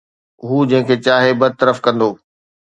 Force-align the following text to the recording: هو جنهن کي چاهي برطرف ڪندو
هو 0.47 0.57
جنهن 0.69 0.85
کي 0.87 0.95
چاهي 1.07 1.31
برطرف 1.43 1.77
ڪندو 1.89 2.09